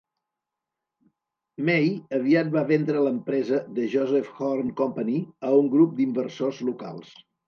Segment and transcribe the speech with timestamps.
[1.67, 5.19] May aviat va vendre l"empresa The Joseph Horne Company
[5.51, 7.13] a un grup d"inversors locals.